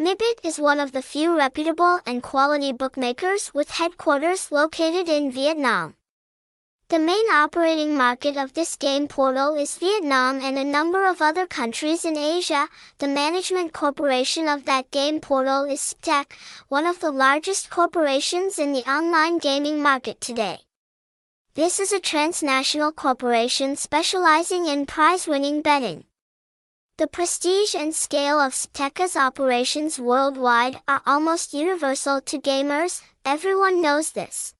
[0.00, 5.96] Mibet is one of the few reputable and quality bookmakers with headquarters located in Vietnam.
[6.88, 11.48] The main operating market of this game portal is Vietnam and a number of other
[11.48, 12.68] countries in Asia.
[12.98, 16.26] The management corporation of that game portal is Sbtech,
[16.68, 20.58] one of the largest corporations in the online gaming market today.
[21.54, 26.04] This is a transnational corporation specializing in prize-winning betting.
[26.98, 34.10] The prestige and scale of Sbtech's operations worldwide are almost universal to gamers, everyone knows
[34.10, 34.52] this.